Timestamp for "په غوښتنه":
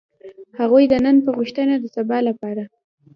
1.25-1.73